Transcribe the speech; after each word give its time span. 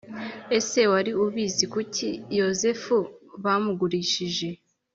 Ese 0.57 0.79
wari 0.91 1.11
ubizi 1.23 1.65
Kuki 1.73 2.07
Yozefu 2.39 2.95
bamugurishije‽ 3.43 4.49